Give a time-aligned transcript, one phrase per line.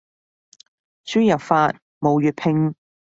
[1.05, 2.73] 輸入法冇粵拼